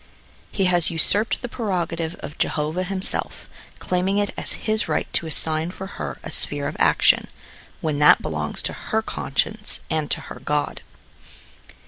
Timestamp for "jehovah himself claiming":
2.39-4.17